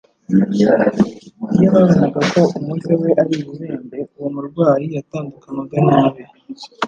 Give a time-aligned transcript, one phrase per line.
[1.55, 6.23] Iyo babonaga ko umuze we ari ibibembe, uwo murwayi yatandukanywaga n'abe,